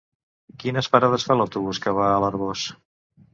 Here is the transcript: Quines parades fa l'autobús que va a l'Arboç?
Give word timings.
Quines 0.63 0.89
parades 0.95 1.25
fa 1.27 1.37
l'autobús 1.41 1.81
que 1.85 1.95
va 1.99 2.09
a 2.15 2.17
l'Arboç? 2.25 2.65